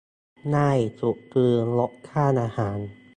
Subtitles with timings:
[0.55, 2.79] ง่ายสุดคือลดค่าอาหาร